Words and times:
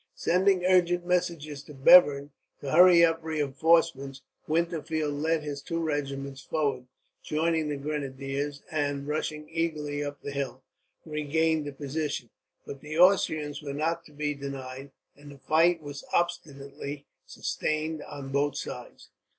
Sending 0.15 0.65
urgent 0.65 1.05
messages 1.05 1.61
to 1.61 1.75
Bevern, 1.75 2.31
to 2.59 2.71
hurry 2.71 3.05
up 3.05 3.19
reinforcements, 3.21 4.23
Winterfeld 4.47 5.13
led 5.21 5.43
his 5.43 5.61
two 5.61 5.79
regiments 5.79 6.41
forward, 6.41 6.87
joined 7.21 7.69
the 7.69 7.77
grenadiers 7.77 8.63
and, 8.71 9.07
rushing 9.07 9.47
eagerly 9.51 10.03
up 10.03 10.19
the 10.23 10.31
hill, 10.31 10.63
regained 11.05 11.67
the 11.67 11.71
position. 11.71 12.31
But 12.65 12.81
the 12.81 12.97
Austrians 12.97 13.61
were 13.61 13.73
not 13.73 14.03
to 14.05 14.11
be 14.11 14.33
denied, 14.33 14.89
and 15.15 15.29
the 15.29 15.37
fight 15.37 15.83
was 15.83 16.03
obstinately 16.11 17.05
sustained 17.27 18.01
on 18.01 18.31
both 18.31 18.57
sides. 18.57 19.11